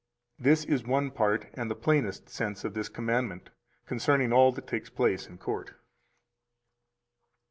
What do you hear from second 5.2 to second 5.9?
in court.